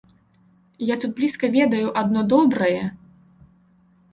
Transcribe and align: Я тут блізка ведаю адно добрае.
Я 0.91 0.95
тут 1.03 1.13
блізка 1.19 1.49
ведаю 1.57 1.93
адно 2.01 2.25
добрае. 2.33 2.83